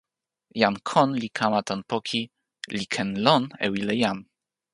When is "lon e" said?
3.25-3.67